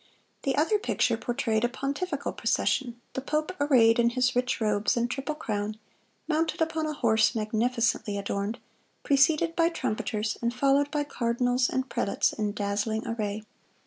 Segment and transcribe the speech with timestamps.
[0.41, 5.35] The other picture portrayed a pontifical procession,—the pope arrayed in his rich robes and triple
[5.35, 5.77] crown,
[6.27, 8.57] mounted upon a horse magnificently adorned,
[9.03, 13.43] preceded by trumpeters, and followed by cardinals and prelates in dazzling array.